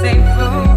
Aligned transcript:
same 0.00 0.22
food 0.36 0.67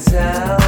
tell. 0.00 0.59